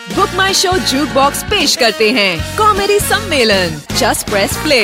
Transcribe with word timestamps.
Book 0.00 0.30
माई 0.34 0.54
show 0.54 0.70
juke 0.72 1.08
box 1.08 1.42
पेश 1.44 1.74
करते 1.76 2.10
हैं। 2.10 2.56
कॉमेडी 2.56 2.98
सम्मेलन। 3.00 3.74
जस्ट 3.96 4.30
प्रेस 4.30 4.56
प्ले 4.56 4.80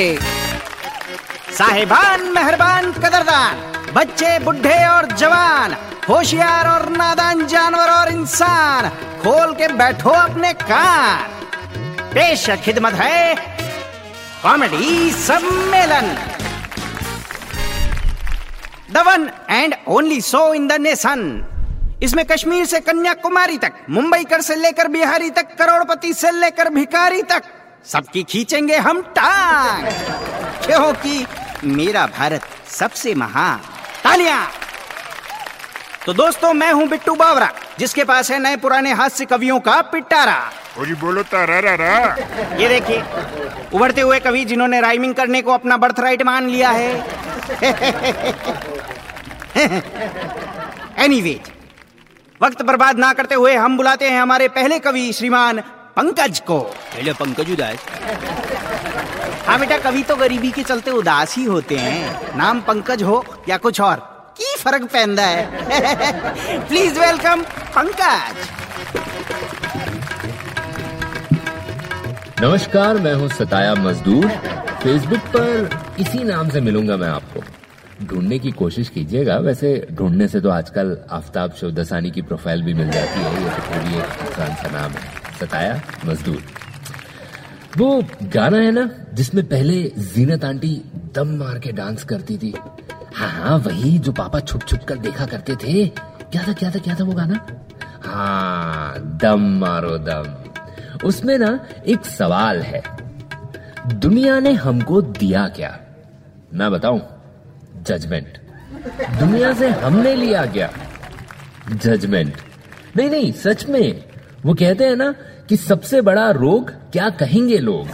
साहिबान, 1.53 2.21
मेहरबान, 2.35 2.91
कदरदान। 2.93 3.55
बच्चे, 3.93 4.37
बुढ़े 4.39 4.77
और 4.87 5.05
जवान, 5.11 5.75
होशियार 6.09 6.67
और 6.67 6.87
नादान 6.89 7.45
जानवर 7.47 7.89
और 7.89 8.11
इंसान, 8.11 8.89
खोल 9.23 9.53
के 9.53 9.67
बैठो 9.73 10.09
अपने 10.09 10.53
कान। 10.53 11.19
पेश 12.13 12.49
खिदमत 12.49 12.93
है 12.93 13.35
कॉमेडी 14.43 15.11
सम्मेलन। 15.11 16.15
The 18.91 19.07
one 19.07 19.29
and 19.49 19.75
only 19.87 20.21
show 20.21 20.53
in 20.53 20.67
the 20.67 20.81
nation 20.81 21.29
इसमें 22.03 22.25
कश्मीर 22.25 22.65
से 22.65 22.79
कन्याकुमारी 22.79 23.57
तक 23.57 23.73
मुंबई 23.89 24.23
कर 24.23 24.41
से 24.41 24.55
लेकर 24.55 24.87
बिहारी 24.87 25.29
तक 25.29 25.55
करोड़पति 25.57 26.13
से 26.13 26.31
लेकर 26.31 26.69
भिखारी 26.69 27.21
तक 27.23 27.43
सबकी 27.85 28.23
खींचेंगे 28.23 28.77
हम 28.77 29.01
टांग। 29.15 29.85
क्योंकि 30.65 31.25
मेरा 31.65 32.05
भारत 32.07 32.41
सबसे 32.69 33.13
महान। 33.15 33.59
तालियाँ! 34.03 34.47
तो 36.05 36.13
दोस्तों 36.13 36.53
मैं 36.53 36.71
हूँ 36.71 36.87
बिट्टू 36.87 37.15
बावरा 37.15 37.51
जिसके 37.79 38.03
पास 38.03 38.31
है 38.31 38.39
नए 38.39 38.55
पुराने 38.57 38.93
हास्य 38.93 39.25
कवियों 39.25 39.59
का 39.59 39.81
पिटारा। 39.91 40.37
और 40.79 40.93
बोलो 41.01 41.23
तारा 41.23 41.59
रा 41.59 41.73
रा 41.75 42.15
ये 42.57 42.67
देखिए 42.69 43.01
उभरते 43.73 44.01
हुए 44.01 44.19
कवि 44.19 44.45
जिन्होंने 44.45 44.81
राइमिंग 44.81 45.13
करने 45.15 45.41
को 45.41 45.51
अपना 45.51 45.77
बर्थ 45.77 45.99
राइट 45.99 46.21
मान 46.23 46.49
लिया 46.49 46.69
है। 46.71 46.91
एनीवेज 51.05 51.51
वक्त 52.41 52.61
बर्बाद 52.61 52.99
ना 52.99 53.11
करते 53.13 53.35
हुए 53.35 53.53
हम 53.55 53.77
बुलाते 53.77 54.09
हैं 54.09 54.21
हमारे 54.21 54.47
पहले 54.47 54.77
कवि 54.79 55.11
श्रीमान 55.13 55.59
पंकज 55.95 56.39
को। 56.39 56.59
हेलो 56.93 57.13
पंकज 57.13 57.51
उदास 57.51 57.85
हाँ 59.47 59.59
बेटा 59.59 59.77
कवि 59.77 60.03
तो 60.03 60.15
गरीबी 60.15 60.51
के 60.51 60.63
चलते 60.63 60.91
उदास 60.91 61.35
ही 61.37 61.43
होते 61.43 61.77
हैं। 61.77 62.37
नाम 62.37 62.61
पंकज 62.61 63.03
हो 63.03 63.23
या 63.49 63.57
कुछ 63.57 63.81
और 63.81 63.99
की 64.37 64.55
फ़र्क 64.57 64.85
पहनता 64.93 65.23
है? 65.23 66.59
Please 66.67 66.99
welcome 66.99 67.43
Pankaj. 67.77 68.35
नमस्कार 72.41 72.97
मैं 72.97 73.13
हूँ 73.13 73.29
सताया 73.29 73.75
मजदूर। 73.75 74.27
फेसबुक 74.83 75.29
पर 75.35 75.95
इसी 75.99 76.23
नाम 76.23 76.49
से 76.49 76.61
मिलूँगा 76.61 76.97
मैं 76.97 77.09
आपको। 77.09 77.56
ढूँढने 78.03 78.39
की 78.39 78.51
कोशिश 78.51 78.89
कीजिएगा। 78.89 79.37
वैसे 79.37 79.87
ढूँढने 79.91 80.27
से 80.27 80.41
तो 80.41 80.49
आजकल 80.49 80.97
आफ्ताब 81.11 81.51
शिवदसानी 81.51 82.11
की 82.11 82.21
प्रोफ़ाइल 82.21 82.63
भी 82.63 82.73
मिल 82.73 82.89
जाती 82.91 83.19
है। 83.19 83.43
ये 83.43 83.49
तो 83.49 83.61
पूरी 83.61 83.97
एक 83.97 84.27
इंसान 84.27 84.55
सा 84.55 84.69
नाम 84.71 84.91
है। 84.91 85.35
सताया 85.39 85.81
मजदूर। 86.05 86.43
वो 87.77 88.03
गाना 88.23 88.57
है 88.57 88.71
ना, 88.71 88.89
जिसमें 89.13 89.47
पहले 89.47 89.81
जीनत 89.97 90.45
आंटी 90.45 90.81
दम 91.15 91.27
मार 91.27 91.59
के 91.59 91.71
डांस 91.71 92.03
करती 92.03 92.37
थी। 92.37 92.53
हाँ 93.15 93.29
हाँ 93.29 93.57
वही 93.57 93.97
जो 93.99 94.11
पापा 94.11 94.39
छुप 94.39 94.63
छुप 94.63 94.83
कर 94.83 94.97
देखा 94.97 95.25
करते 95.25 95.55
थे। 95.55 95.85
क्या 96.31 96.47
था 96.47 96.53
क्या 96.53 96.71
था 96.71 96.79
क्या 96.79 96.95
था 96.95 97.03
वो 97.03 97.13
गाना? 97.13 97.45
हाँ 98.03 99.17
दम 99.23 99.41
मारो 99.59 99.97
दम। 99.97 101.07
उसमें 101.07 101.37
ना 101.37 101.59
एक 101.87 102.05
सवाल 102.05 102.61
है। 102.61 102.83
दुनिया 103.93 104.39
ने 104.39 104.53
हमको 104.53 105.01
दिया 105.01 105.47
क्या? 105.47 105.79
मैं 106.53 106.71
बताऊँ? 106.71 107.01
जजमेंट। 107.87 108.37
दुनिया 109.19 109.53
से 109.53 109.69
हमने 109.69 110.15
लिया 110.15 110.45
गया 110.45 110.69
जजमेंट। 111.73 112.33
नहीं 112.97 113.09
नहीं, 113.09 113.31
सच 113.31 113.65
में। 113.69 114.03
वो 114.45 114.53
कहते 114.53 114.83
हैं 114.83 114.95
ना 114.95 115.13
कि 115.49 115.57
सबसे 115.57 116.01
बड़ा 116.01 116.29
रोग 116.31 116.69
क्या 116.91 117.09
कहेंगे 117.09 117.57
लोग? 117.57 117.87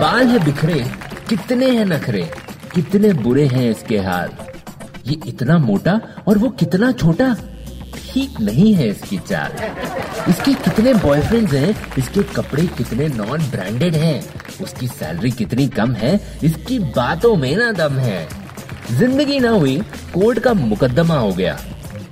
बाल 0.00 0.26
है 0.26 0.44
बिखरे, 0.44 0.84
कितने 1.28 1.70
हैं 1.70 1.84
नखरे, 1.84 2.22
कितने 2.74 3.12
बुरे 3.12 3.46
हैं 3.46 3.70
इसके 3.70 3.98
हाल। 3.98 4.30
ये 5.06 5.20
इतना 5.26 5.58
मोटा 5.58 6.00
और 6.28 6.38
वो 6.38 6.48
कितना 6.50 6.92
छोटा? 6.92 7.34
ठीक 8.12 8.40
नहीं 8.40 8.74
है 8.74 8.88
इसकी 8.88 9.18
चाल। 9.18 9.52
इसके 10.28 10.54
कितने 10.54 10.94
बॉयफ्रेंड्स 10.94 11.52
हैं, 11.52 11.76
इसके 11.98 12.22
कपड़े 12.22 12.66
कितने 12.66 13.08
नॉन 13.08 13.50
ब्रांडेड 13.50 13.94
हैं, 13.94 14.24
उसकी 14.62 14.88
सैलरी 14.88 15.30
कितनी 15.30 15.68
कम 15.68 15.92
है, 15.92 16.38
इसकी 16.44 16.78
बातों 16.78 17.36
में 17.36 17.56
ना 17.56 17.72
दम 17.72 17.98
है। 17.98 18.43
ज़िंदगी 18.90 19.38
ना 19.40 19.50
हुई, 19.50 19.76
कोर्ट 20.14 20.38
का 20.38 20.54
मुकदमा 20.54 21.18
हो 21.18 21.32
गया। 21.32 21.58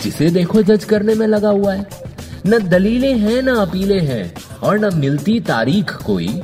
जिसे 0.03 0.31
देखो 0.31 0.63
जज 0.63 0.85
करने 0.85 1.15
में 1.15 1.27
लगा 1.27 1.49
हुआ 1.49 1.75
है। 1.75 1.87
न 2.47 2.59
दलीलें 2.59 3.19
हैं, 3.19 3.43
न 3.43 3.49
अपीलें 3.49 4.01
हैं, 4.01 4.35
और 4.63 4.79
न 4.79 4.95
मिलती 4.95 5.41
तारीख 5.41 5.93
कोई। 5.97 6.43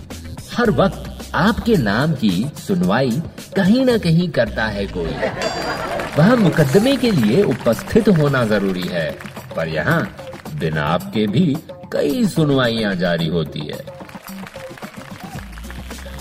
हर 0.53 0.71
वक्त 0.71 1.31
आपके 1.35 1.77
नाम 1.77 2.13
की 2.13 2.51
सुनवाई 2.67 3.23
कहीं 3.57 3.85
ना 3.85 3.99
कहीं 3.99 4.29
करता 4.29 4.65
है 4.65 4.87
कोई। 4.87 5.15
वह 6.19 6.35
मुकदमे 6.35 6.97
के 6.97 7.11
लिए 7.11 7.43
उपस्थित 7.43 8.09
होना 8.09 8.45
ज़रूरी 8.45 8.87
है, 8.89 9.11
पर 9.57 9.69
यहाँ 9.69 10.01
बिना 10.61 10.83
आपके 10.83 11.27
भी 11.27 11.57
कई 11.93 12.25
सुनवाइयाँ 12.27 12.95
जारी 12.95 13.27
होती 13.27 13.61
है। 13.61 13.85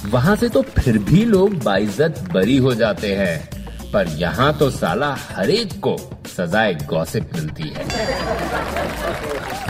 वहाँ 0.09 0.35
से 0.35 0.49
तो 0.49 0.61
फिर 0.61 0.97
भी 0.97 1.25
लोग 1.25 1.63
बाइज्जत 1.63 2.23
बरी 2.33 2.57
हो 2.57 2.73
जाते 2.75 3.15
हैं। 3.15 3.56
पर 3.93 4.07
यहाँ 4.17 4.51
तो 4.57 4.69
साला 4.69 5.13
हरेक 5.29 5.73
को 5.79 5.95
सजाए 6.27 6.73
गॉसिप 6.85 7.33
मिलती 7.33 7.69
है। 7.69 7.85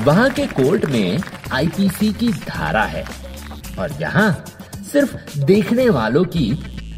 वहाँ 0.03 0.29
के 0.29 0.45
कोर्ट 0.47 0.85
में 0.85 1.19
आईपीसी 1.51 2.11
की 2.13 2.31
धारा 2.31 2.83
है 2.85 3.03
और 3.79 3.91
यहाँ 4.01 4.31
सिर्फ़ 4.91 5.39
देखने 5.39 5.89
वालों 5.89 6.23
की 6.25 6.51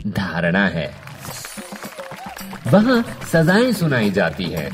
धारणा 0.08 0.66
है। 0.68 0.90
वहाँ 2.68 3.04
सजाएँ 3.32 3.72
सुनाई 3.74 4.12
जाती 4.12 4.44
हैं, 4.44 4.70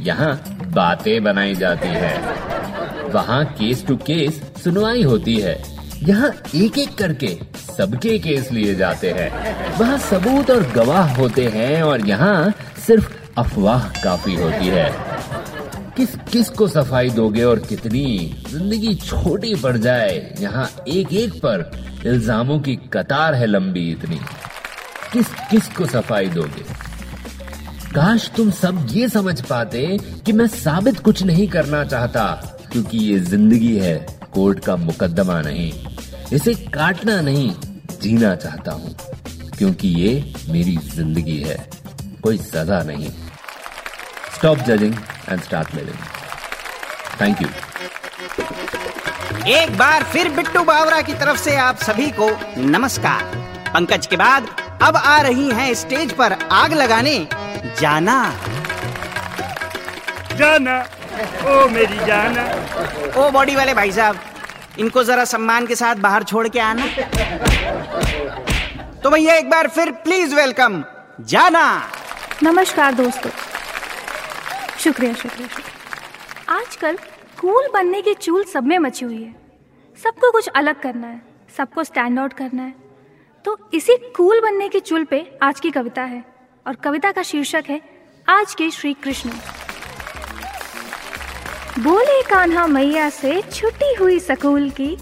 यहाँ 0.00 0.34
बातें 0.74 1.22
बनाई 1.24 1.54
जाती 1.54 1.88
हैं। 1.88 3.10
वहाँ 3.12 3.44
केस 3.52 3.86
टू 3.86 3.96
केस 3.96 4.40
सुनवाई 4.64 5.02
होती 5.02 5.36
है। 5.36 5.56
यहाँ 6.02 6.30
एक 6.54 6.78
एक 6.78 6.94
करके 6.94 7.28
सबके 7.76 8.18
केस 8.18 8.50
लिए 8.52 8.74
जाते 8.74 9.10
हैं। 9.10 9.78
वहाँ 9.78 9.98
सबूत 9.98 10.50
और 10.50 10.62
गवाह 10.72 11.14
होते 11.16 11.46
हैं 11.46 11.82
और 11.82 12.06
यहाँ 12.06 12.52
सिर्फ़ 12.86 13.08
अफवाह 13.38 13.88
काफ़ी 14.02 14.34
होती 14.34 14.66
है। 14.66 14.90
किस 15.96 16.14
किस 16.32 16.50
को 16.50 16.68
सफ़ाई 16.68 17.10
दोगे 17.10 17.42
और 17.42 17.58
कितनी? 17.58 18.36
ज़िंदगी 18.50 18.94
छोटी 18.94 19.54
पड़ 19.54 19.76
जाए। 19.76 20.34
यहाँ 20.40 20.68
एक 20.88 21.12
एक 21.12 21.34
पर 21.34 21.70
इल्जामों 22.06 22.58
की 22.60 22.76
कतार 22.92 23.34
है 23.34 23.46
लंबी 23.46 23.90
इतनी। 23.90 24.20
किस 25.12 25.32
किस 25.50 25.68
को 25.68 25.86
सफ़ाई 25.86 26.28
दोगे? 26.28 26.64
काश 27.94 28.30
तुम 28.36 28.50
सब 28.50 28.86
ये 28.90 29.08
समझ 29.08 29.40
पाते 29.40 29.86
कि 30.26 30.32
मैं 30.32 30.46
साबित 30.46 31.00
कुछ 31.00 31.22
नहीं 31.22 31.48
करना 31.48 31.84
चाहता, 31.84 32.24
क्योंकि 32.72 32.98
ये 32.98 33.18
ज़िंदगी 33.20 33.76
है, 33.76 33.96
कोर्ट 34.32 34.64
का 34.64 34.76
मुकदमा 34.76 35.40
नहीं। 35.40 35.72
इसे 36.32 36.52
काटना 36.74 37.20
नहीं 37.20 37.50
जीना 38.02 38.34
चाहता 38.36 38.72
हूँ 38.72 38.94
क्योंकि 39.58 39.88
ये 39.90 40.10
मेरी 40.48 40.76
ज़िंदगी 40.94 41.36
है 41.38 41.56
कोई 42.22 42.38
सजा 42.38 42.82
नहीं। 42.82 43.10
Stop 44.36 44.58
judging 44.66 44.94
and 45.28 45.40
start 45.42 45.74
living 45.74 45.98
thank 47.20 47.42
you 47.42 47.48
एक 49.54 49.76
बार 49.78 50.02
फिर 50.12 50.28
बिट्टू 50.34 50.64
बावरा 50.64 51.00
की 51.02 51.14
तरफ़ 51.14 51.38
से 51.40 51.56
आप 51.58 51.76
सभी 51.82 52.10
को 52.20 52.30
नमस्कार। 52.68 53.22
पंकज 53.74 54.06
के 54.06 54.16
बाद 54.16 54.48
अब 54.82 54.96
आ 54.96 55.20
रही 55.22 55.50
हैं 55.50 55.72
स्टेज 55.74 56.12
पर 56.12 56.32
आग 56.52 56.72
लगाने 56.74 57.18
जाना। 57.80 58.18
जाना। 60.38 60.78
ओ 61.44 61.68
मेरी 61.68 62.06
जाना। 62.06 62.44
ओ 63.16 63.30
बॉडी 63.30 63.56
वाले 63.56 63.74
भाई 63.74 63.92
साहब। 63.92 64.20
इनको 64.78 65.02
जरा 65.04 65.24
सम्मान 65.24 65.66
के 65.66 65.74
साथ 65.74 65.96
बाहर 65.96 66.22
छोड़ 66.22 66.48
के 66.48 66.58
आना। 66.58 66.86
तो 69.02 69.10
भैया, 69.10 69.34
एक 69.34 69.50
बार 69.50 69.68
फिर 69.68 69.90
प्लीज़ 69.90 70.34
वेलकम 70.34 70.84
जाना। 71.20 71.90
नमस्कार 72.42 72.94
दोस्तों। 72.94 73.30
शुक्रिया 74.78 75.14
शुक्रिया 75.14 75.48
शुक्रिया। 75.48 76.56
आजकल 76.56 76.98
कूल 77.40 77.68
बनने 77.74 78.02
की 78.02 78.14
चूल 78.14 78.44
सब 78.44 78.64
में 78.64 78.78
मची 78.78 79.04
हुई 79.04 79.22
है। 79.22 79.34
सबको 80.02 80.32
कुछ 80.32 80.48
अलग 80.48 80.82
करना 80.82 81.06
है, 81.06 81.22
सबको 81.56 81.84
स्टैंड 81.84 82.18
आउट 82.18 82.32
करना 82.32 82.62
है। 82.62 82.74
तो 83.44 83.70
इसी 83.74 83.96
कूल 84.16 84.40
बनने 84.40 84.68
की 84.68 84.80
चूल 84.80 85.04
पे 85.04 85.38
आज 85.42 85.60
की 85.60 85.70
कविता 85.70 86.02
है, 86.02 86.24
और 86.66 86.74
कविता 86.74 87.12
का 87.12 87.22
शीर्षक 87.22 87.64
है, 87.68 87.80
आज 88.28 88.54
के 88.54 88.70
श्री 88.70 88.94
कृष्ण। 88.94 89.30
बोले 91.78 92.22
कान्हा 92.22 92.66
मैया 92.66 93.08
से 93.10 93.40
छुट्टी 93.42 93.92
हुई 93.94 94.18
सकूल 94.18 94.68
की। 94.70 94.96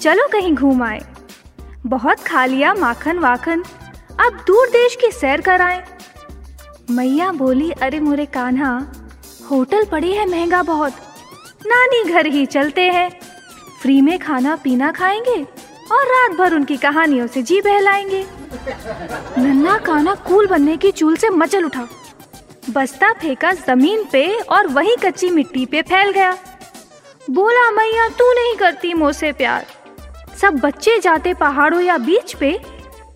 चलो 0.00 0.26
कहीं 0.28 0.54
घूम 0.54 0.82
आए। 0.82 1.00
बहुत 1.86 2.20
खा 2.20 2.44
लिया 2.46 2.72
माखन 2.74 3.18
वाखन 3.18 3.62
अब 4.20 4.42
दूर 4.46 4.68
देश 4.68 4.96
की 4.96 5.10
सैर 5.12 5.40
कराएँ 5.40 5.82
मैया 6.90 7.30
बोली, 7.32 7.70
अरे 7.70 8.00
मोरे 8.00 8.26
कान्हा, 8.26 8.72
होटल 9.50 9.84
पड़ी 9.84 10.12
है 10.12 10.26
महँगा 10.30 10.62
बहुत। 10.62 10.92
नानी 11.66 12.02
घर 12.04 12.26
ही 12.26 12.46
चलते 12.46 12.88
हैं। 12.90 13.08
फ्री 13.82 14.00
में 14.00 14.18
खाना 14.18 14.56
पीना 14.56 14.90
खाएँगे 14.92 15.42
और 15.92 16.06
रात 16.06 16.38
भर 16.38 16.54
उनकी 16.54 16.76
कहानियों 16.76 17.26
से 17.26 17.42
जी 17.42 17.60
बहलाएँगे। 17.60 18.26
नन्ना 19.38 19.78
काना 19.78 20.14
कूल 20.26 20.46
बनने 20.46 20.76
की 20.76 20.90
चूल 20.92 21.16
से 21.16 21.30
मचल 21.30 21.64
उठा। 21.64 21.88
बस्ता 22.72 23.12
फेंका 23.12 23.52
ज़मीन 23.52 24.04
पे 24.12 24.26
और 24.48 24.66
वही 24.66 24.94
कच्ची 24.96 25.28
मिट्टी 25.30 25.64
पे 25.66 25.80
फैल 25.82 26.10
गया। 26.10 26.36
बोला, 27.30 27.70
मैया, 27.70 28.08
तू 28.08 28.32
नहीं 28.32 28.54
करती 28.56 28.92
मुझसे 28.94 29.32
प्यार। 29.32 29.64
सब 30.40 30.58
बच्चे 30.58 30.98
जाते 30.98 31.34
पहाड़ों 31.34 31.80
या 31.80 31.96
बीच 31.98 32.32
पे, 32.34 32.52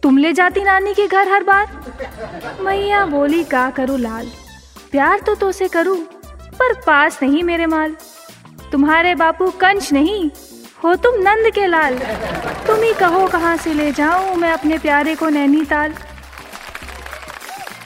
तुम 0.02 0.18
ले 0.18 0.32
जाती 0.32 0.64
नानी 0.64 0.92
के 0.94 1.06
घर 1.06 1.28
हर 1.28 1.44
बार। 1.44 2.58
मैया 2.60 3.04
बोली, 3.06 3.42
का 3.44 3.68
करूँ 3.70 3.98
लाल? 3.98 4.26
प्यार 4.90 5.20
तो 5.20 5.34
तो 5.34 5.50
से 5.52 5.68
करूँ, 5.68 5.96
पर 6.58 6.74
पास 6.80 7.18
नहीं 7.22 7.42
मेरे 7.42 7.66
माल। 7.66 7.96
तुम्हारे 8.72 9.14
बापू 9.14 9.50
कंच 9.50 9.92
नहीं, 9.92 10.30
हो 10.84 10.94
तुम 10.96 11.20
नंद 11.20 11.50
के 11.54 11.66
लाल। 11.66 11.98
तुम 12.66 12.82
ही 12.82 12.92
कहो 12.94 13.26
कहाँ 13.26 13.56
से 13.56 13.74
ले 13.74 13.90
जाऊँ 13.92 14.36
मैं 14.36 14.52
अपने 14.52 14.78
प्यारे 14.78 15.14
को 15.14 15.28
नैनीताल? 15.28 15.94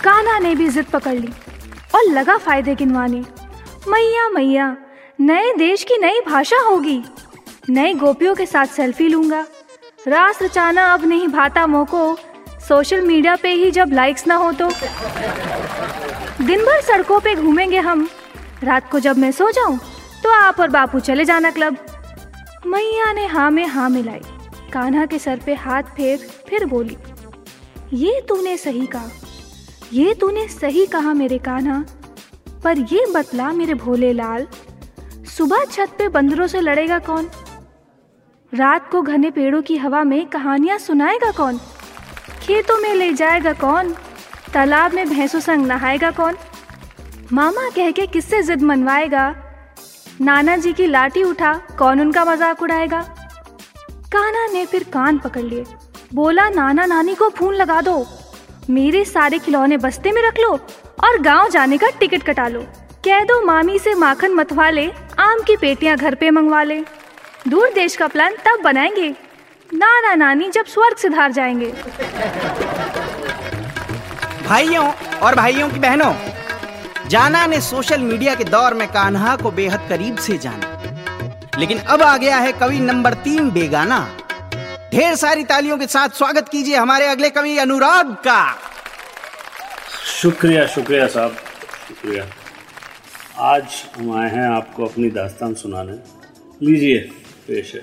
कान्हा 0.05 0.39
ने 0.39 0.55
भी 0.55 0.69
जिद 0.69 0.87
पकड़ 0.87 1.15
ली। 1.15 1.29
और 1.95 2.05
लगा 2.05 2.37
फ़ायदे 2.37 2.75
गिनवाने 2.75 3.25
मैया 3.89 4.29
मैया, 4.29 4.77
नए 5.21 5.53
देश 5.57 5.85
की 5.85 5.97
नई 5.99 6.21
भाषा 6.21 6.57
होगी। 6.61 7.03
नए 7.71 7.93
गोपियों 7.95 8.35
के 8.35 8.47
साथ 8.47 8.67
सेल्फी 8.67 9.09
लूँगा। 9.09 9.45
रास 10.09 10.43
रचाना 10.43 10.93
अब 10.95 11.05
नहीं 11.05 11.29
भाता 11.29 11.67
मोको। 11.67 12.17
सोशल 12.69 13.01
मीडिया 13.01 13.37
पे 13.37 13.53
ही 13.55 13.71
जब 13.71 13.93
लाइक्स 13.93 14.27
ना 14.27 14.35
हो 14.35 14.51
तो। 14.53 14.69
दिन 16.41 16.65
भर 16.65 16.81
सड़कों 16.83 17.21
पे 17.21 17.35
घूमेंगे 17.35 17.79
हम। 17.79 18.09
रात 18.65 18.91
को 18.93 19.01
जब 19.01 19.19
मैं 19.19 19.31
सो 19.33 19.51
जाऊँ 19.51 19.79
तो 20.25 20.33
आप 20.33 20.61
और 20.61 20.69
बापू 20.69 21.01
चले 21.01 21.25
जाना 21.25 21.51
क्लब। 21.51 21.77
मैया 22.67 23.13
ने 23.13 23.27
हाँ 23.27 23.51
में 23.51 23.67
हाँ 23.67 23.89
मिलाई। 23.91 24.21
कान्हा 24.73 25.07
के 25.07 25.19
सर 25.19 25.41
पे 25.47 25.55
हाथ 25.55 25.83
फेर, 25.97 26.19
फिर 26.49 26.65
बोली, 26.65 26.97
ये 27.93 28.21
तूने 28.29 28.57
सही 28.57 28.87
कहा। 28.87 29.09
ये 29.93 30.13
तूने 30.15 30.47
सही 30.49 30.85
कहा 30.87 31.13
मेरे 31.15 31.39
कान्हा, 31.39 31.85
पर 32.65 32.79
ये 32.79 33.05
बतला 33.15 33.51
मेरे 33.53 33.75
भोले 33.75 34.13
लाल, 34.13 34.47
सुबह 35.27 35.65
छत 35.65 35.95
पे 35.99 36.09
बंदरों 36.09 36.47
से 36.47 36.61
लड़ेगा 36.61 36.99
कौन? 36.99 37.29
रात 38.53 38.91
को 38.91 39.03
घने 39.03 39.31
पेड़ों 39.31 39.63
की 39.63 39.77
हवा 39.77 40.05
में 40.05 40.27
कहानियाँ 40.27 40.79
सुनाएगा 40.79 41.31
कौन? 41.31 41.59
खेतों 42.43 42.79
में 42.79 42.95
ले 42.95 43.13
जाएगा 43.13 43.53
कौन? 43.53 43.93
तालाब 44.55 44.95
में 44.95 45.09
भैंसों 45.09 45.41
संग 45.41 45.67
नहाएगा 45.67 46.11
कौन? 46.11 46.37
मामा 47.33 47.69
कह 47.71 47.91
के 47.91 48.07
किससे 48.07 48.43
जिद 48.43 48.63
मनवाएगा? 48.63 49.35
नाना 50.21 50.57
जी 50.57 50.73
की 50.73 50.87
लाठी 50.87 51.23
उठा, 51.23 51.55
कौन 51.79 52.01
उनका 52.01 52.25
मज़ाक 52.25 52.63
उड़ाएगा? 52.63 53.03
कान्हा 54.13 54.47
ने 54.47 54.67
फिर 54.67 54.85
कान 54.85 55.19
पकड़ 55.19 55.43
लिए। 55.43 55.65
बोला, 56.15 56.49
नाना, 56.49 56.87
नानी 56.87 57.15
को 57.15 57.29
फ़ोन 57.29 57.55
लगा 57.55 57.81
दो। 57.81 58.07
मेरे 58.71 59.05
सारे 59.05 59.39
खिलौने 59.39 59.77
बस्ते 59.77 60.11
में 60.13 60.23
रख 60.23 60.39
लो 60.39 60.49
और 61.05 61.19
गाँव 61.23 61.49
जाने 61.51 61.77
का 61.79 61.89
टिकट 62.01 62.23
कटा 62.23 62.47
लो। 62.49 62.61
कह 63.05 63.25
दो 63.25 63.41
मामी 63.47 63.79
से 63.79 63.95
माखन 63.95 64.35
मतवा 64.35 64.69
ले 64.71 64.87
आम 65.19 65.43
की 65.43 65.57
पेटियाँ 65.57 65.97
घर 65.97 66.15
पे 66.15 66.31
मंगवा 66.31 66.63
ले। 66.63 66.81
दूर 67.49 67.73
देश 67.75 67.97
का 67.97 68.07
प्लान 68.09 68.37
तब 68.47 68.63
बनाएँगे, 68.65 69.09
नाना 69.71 70.15
नानी 70.15 70.51
जब 70.51 70.67
स्वर्ग 70.67 70.97
से 70.97 71.09
धार 71.09 71.33
जाएँगे। 71.33 71.73
भाइयों 74.47 74.87
और 75.23 75.35
भाइयों 75.35 75.69
की 75.71 75.79
बहनों, 75.79 76.13
जाना 77.09 77.47
ने 77.47 77.61
सोशल 77.61 78.01
मीडिया 78.03 78.35
के 78.35 78.45
दौर 78.45 78.75
में 78.75 78.87
कान्हा 78.89 79.37
को 79.37 79.51
बेहद 79.51 79.89
करीब 79.89 80.17
से 80.19 80.39
जाना। 80.39 81.59
लेकिन 81.59 81.79
अब 81.79 82.03
आ 82.03 82.17
गया 82.17 82.37
है 82.37 82.53
कवि 82.53 82.79
नंबर 82.81 83.15
तीन 83.25 83.51
बेगाना। 83.51 83.99
ढेर 84.93 85.15
सारी 85.15 85.45
तालियों 85.45 85.79
के 85.79 85.87
साथ 85.87 86.09
स्वागत 86.09 86.49
कीजिए 86.49 86.77
हमारे 86.77 87.07
अगले 87.07 87.31
कवि 87.31 87.59
अनुराग 87.59 88.07
का। 88.13 88.57
शुक्रिया 90.23 90.67
शुक्रिया 90.67 91.07
साहब, 91.07 91.37
शुक्रिया। 91.89 92.25
आज 93.39 93.65
हम 93.97 94.21
आए 94.21 94.31
हैं 94.31 94.49
आपको 94.49 94.85
अपनी 94.85 95.11
दास्तान 95.11 95.55
सुनाने। 95.55 95.93
लीजिए, 96.67 96.99
पेश 97.49 97.75
है। 97.75 97.83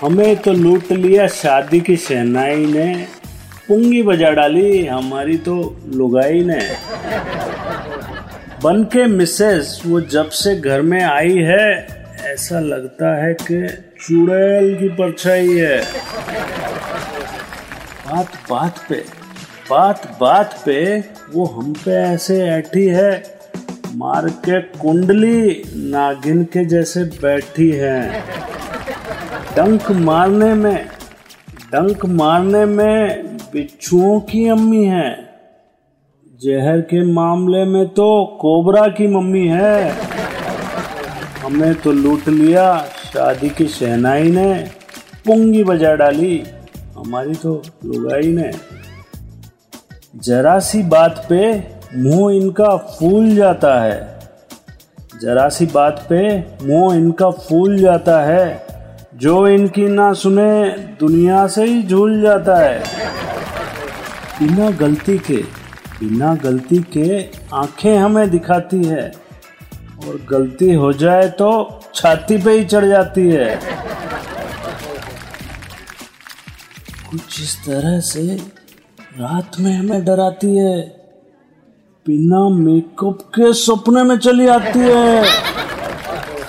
हमें 0.00 0.36
तो 0.36 0.52
लूट 0.52 0.92
लिया 0.92 1.28
शादी 1.28 1.80
की 1.80 1.96
शहनाई 1.96 2.66
ने, 2.66 3.06
पुंगी 3.68 4.02
बजा 4.02 4.30
डाली, 4.30 4.86
हमारी 4.86 5.38
तो 5.38 5.82
लुगाई 5.86 6.44
ने। 6.44 6.76
बन 8.62 8.84
के 8.84 9.06
मिसेस, 9.06 9.82
वो 9.86 10.00
जब 10.00 10.30
से 10.30 10.60
घर 10.60 10.82
में 10.82 11.04
आई 11.04 11.36
है 11.36 11.91
ऐसा 12.32 12.60
लगता 12.60 13.24
है 13.24 13.34
कि 13.34 13.68
चुड़ैल 14.00 14.74
की 14.76 14.88
परछाई 14.88 15.48
है। 15.48 15.80
बात 18.06 18.30
बात 18.50 18.78
पे, 18.88 18.94
बात 19.70 20.06
बात 20.20 20.62
पे 20.66 21.00
वो 21.34 21.44
हम 21.44 21.72
पे 21.72 21.90
ऐसे 21.90 22.40
ऐठी 22.42 22.86
है, 22.86 23.10
मार 23.94 24.28
के 24.28 24.60
कुंडली 24.60 25.62
नागिन 25.76 26.42
के 26.44 26.64
जैसे 26.64 27.04
बैठी 27.22 27.70
है। 27.70 28.22
डंक 29.56 29.90
मारने 29.90 30.54
में, 30.54 30.86
डंक 31.72 32.06
मारने 32.06 32.64
में 32.64 33.26
बिच्छुओं 33.52 34.20
की 34.20 34.46
अम्मी 34.48 34.84
है। 34.84 35.10
जहर 36.40 36.80
के 36.80 37.04
मामले 37.12 37.64
में 37.64 37.86
तो 37.88 38.38
कोबरा 38.40 38.86
की 38.88 39.06
मम्मी 39.06 39.46
है। 39.48 40.11
हमें 41.42 41.74
तो 41.74 41.92
लूट 41.92 42.28
लिया, 42.28 42.84
शादी 43.12 43.50
की 43.50 43.68
शहनाई 43.68 44.30
ने, 44.30 44.70
पुंगी 45.26 45.64
बजा 45.64 45.94
डाली, 45.94 46.44
हमारी 46.96 47.34
तो 47.34 47.62
लुगाई 47.84 48.32
ने। 48.32 48.50
जरा 50.16 50.58
सी 50.58 50.82
बात 50.82 51.26
पे 51.28 51.64
मुँह 51.96 52.36
इनका 52.36 52.76
फूल 52.76 53.34
जाता 53.34 53.82
है। 53.82 54.18
जरा 55.22 55.48
सी 55.48 55.66
बात 55.66 56.06
पे 56.12 56.38
मुँह 56.66 56.96
इनका 56.96 57.30
फूल 57.30 57.78
जाता 57.78 58.20
है। 58.20 58.66
जो 59.14 59.48
इनकी 59.48 59.88
ना 59.88 60.12
सुने, 60.12 60.70
दुनिया 61.00 61.46
से 61.46 61.64
ही 61.64 61.82
झूल 61.82 62.22
जाता 62.22 62.56
है। 62.56 62.78
बिना 64.42 64.70
गलती 64.70 65.18
के, 65.18 65.36
बिना 66.00 66.34
गलती 66.34 66.78
के 66.78 67.28
आँखें 67.54 67.98
हमें 67.98 68.30
दिखाती 68.30 68.84
है। 68.84 69.12
और 70.08 70.26
गलती 70.30 70.72
हो 70.72 70.92
जाए 70.92 71.28
तो 71.28 71.50
छाती 71.94 72.38
पे 72.38 72.52
ही 72.52 72.64
चढ़ 72.64 72.84
जाती 72.84 73.28
है। 73.30 73.54
कुछ 77.10 77.40
इस 77.40 77.56
तरह 77.66 78.00
से 78.00 78.22
रात 79.18 79.60
में 79.60 79.72
हमें 79.76 80.04
डराती 80.04 80.56
है। 80.56 80.80
बिना 82.06 82.48
मेकअप 82.48 83.18
के 83.34 83.52
सपने 83.52 84.02
में 84.02 84.16
चली 84.18 84.46
आती 84.46 84.78
है। 84.78 85.26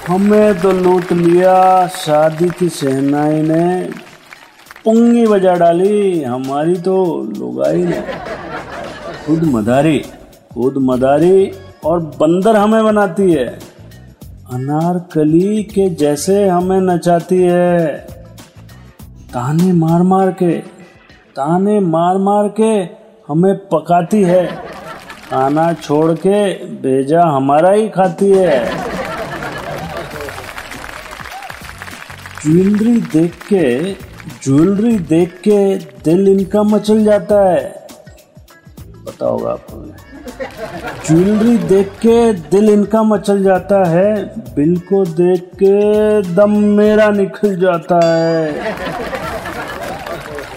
हमें 0.07 0.61
तो 0.61 0.71
लूट 0.71 1.11
लिया, 1.11 1.87
शादी 1.87 2.49
की 2.49 2.69
शहनाई 2.69 3.41
ने। 3.41 3.89
पुंगी 4.85 5.25
बजा 5.27 5.53
डाली, 5.53 6.23
हमारी 6.23 6.75
तो 6.75 6.95
लुगाई 7.37 7.83
ने। 7.83 8.01
खुद 9.25 9.43
मदारी 9.43 9.99
खुद 10.53 10.77
मदारी 10.77 11.45
और 11.85 11.99
बंदर 11.99 12.55
हमें 12.55 12.83
बनाती 12.83 13.33
है। 13.33 13.59
अनारकली 14.51 15.63
के 15.63 15.89
जैसे 15.89 16.47
हमें 16.47 16.81
नचाती 16.81 17.43
है। 17.43 17.87
ताने 19.33 19.73
मार 19.73 20.03
मार 20.03 20.31
के, 20.31 20.51
ताने 21.35 21.79
मार 21.79 22.17
मार 22.17 22.47
के 22.47 23.03
हमें 23.27 23.55
पकाती 23.55 24.23
है। 24.23 24.47
खाना 25.29 25.73
छोड़ 25.73 26.11
के 26.11 26.53
भेजा 26.53 27.21
हमारा 27.21 27.71
ही 27.71 27.89
खाती 27.89 28.31
है। 28.31 28.65
ज्वेलरी 32.43 33.01
देख 33.01 33.33
के, 33.53 33.93
ज्वेलरी 34.43 34.99
देख 34.99 35.33
के 35.33 35.75
दिल 35.75 36.27
इनका 36.27 36.63
मचल 36.63 37.03
जाता 37.03 37.49
है। 37.49 37.87
पता 38.79 39.25
होगा 39.25 39.51
आपको। 39.51 40.12
ज्वेलरी 41.07 41.57
देख 41.67 41.87
के 41.97 42.17
दिल 42.33 42.69
इनका 42.69 43.01
मचल 43.03 43.43
जाता 43.43 43.83
है, 43.89 44.13
बिल 44.55 44.77
को 44.89 45.03
देख 45.05 45.49
के 45.55 46.21
दम 46.35 46.51
मेरा 46.77 47.09
निकल 47.11 47.55
जाता 47.59 47.99
है। 48.05 48.75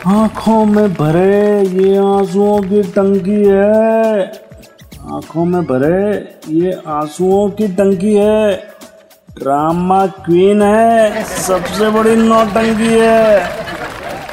आँखों 0.07 0.65
में 0.65 0.93
भरे 0.95 1.63
ये 1.63 1.97
आंसुओं 1.99 2.61
की 2.63 2.83
टंकी 2.93 3.43
है, 3.45 4.25
आँखों 5.13 5.45
में 5.45 5.63
भरे 5.65 6.05
ये 6.55 6.73
आंसुओं 6.89 7.49
की 7.51 7.69
टंकी 7.69 8.15
है। 8.15 8.55
ड्रामा 9.39 10.07
क्वीन 10.07 10.63
है, 10.63 11.25
सबसे 11.25 11.91
बड़ी 11.91 12.15
नौटंकी 12.19 12.93
है। 12.93 13.43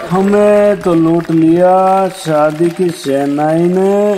हमें 0.09 0.79
तो 0.81 0.93
लूट 0.93 1.31
लिया 1.31 2.07
शादी 2.17 2.69
की 2.69 2.89
शहनाई 2.89 3.63
ने 3.67 4.13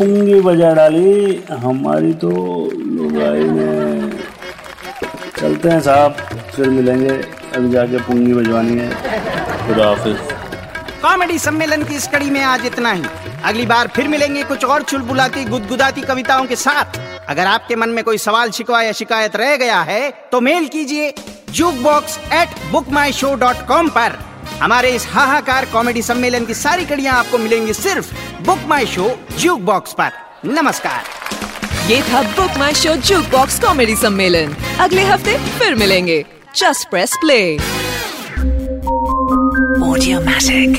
पुंगी 0.00 0.40
बजा 0.40 0.72
डाली। 0.74 1.42
हमारी 1.60 2.12
तो 2.12 2.30
लुगाई 2.90 3.42
ने 3.48 3.66
चलते 5.40 5.68
हैं 5.68 5.80
साहब 5.80 6.16
फिर 6.54 6.68
मिलेंगे। 6.68 7.10
अभी 7.56 7.70
जाके 7.70 7.98
पुंगी 7.98 8.32
बजवानी 8.34 8.78
है। 8.78 8.88
खुदा 9.66 9.88
हाफिज। 9.88 10.16
कॉमेडी 11.02 11.38
सम्मेलन 11.38 11.82
की 11.82 11.94
इस 11.94 12.06
कड़ी 12.06 12.30
में 12.30 12.40
आज 12.42 12.64
इतना 12.66 12.92
ही। 12.92 13.02
अगली 13.44 13.66
बार 13.66 13.88
फिर 13.88 14.08
मिलेंगे 14.08 14.44
कुछ 14.44 14.64
और 14.64 14.82
चुलबुलाती 14.82 15.44
गुदगुदाती 15.44 16.00
कविताओं 16.02 16.46
के 16.46 16.56
साथ। 16.56 16.98
अगर 17.28 17.46
आपके 17.46 17.76
मन 17.76 17.88
में 17.88 18.02
कोई 18.04 18.18
सवाल 18.18 18.50
शिकवा 18.50 18.82
या 18.82 18.92
शिकायत 18.92 19.36
रह 19.36 19.56
गया 19.56 19.80
है 19.82 20.10
तो 20.32 20.40
मेल 20.40 20.68
कीजिए 20.68 21.12
jukebox 21.82 22.18
at 22.32 22.48
BookMyShow 23.12 23.34
dot 23.36 23.66
com 23.68 23.88
पर। 23.98 24.18
हमारे 24.60 24.90
इस 24.90 25.06
हाहाकार 25.10 25.64
कॉमेडी 25.72 26.02
सम्मेलन 26.02 26.44
की 26.44 26.54
सारी 26.56 26.84
कड़ियाँ 26.86 27.14
आपको 27.14 27.38
मिलेंगी 27.38 27.72
सिर्फ़ 27.74 28.14
बुक 28.46 28.58
माई 28.68 28.86
शो 28.86 29.08
जूक 29.38 29.60
बॉक्स 29.60 29.92
पर। 30.00 30.10
नमस्कार। 30.44 31.90
ये 31.90 32.00
था 32.02 32.22
बुक 32.22 32.58
माई 32.58 32.74
शो 32.74 32.94
जूक 32.96 33.24
बॉक्स 33.24 33.58
कॉमेडी 33.60 33.96
सम्मेलन। 33.96 34.54
अगले 34.80 35.02
हफ़्ते 35.02 35.36
फिर 35.58 35.74
मिलेंगे। 35.74 36.24
Just 36.56 36.90
press 36.90 37.12
play 37.20 37.40
Audiomatic. 39.86 40.78